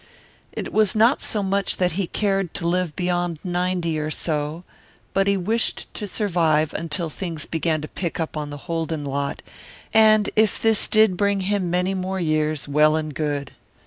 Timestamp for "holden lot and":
8.65-10.31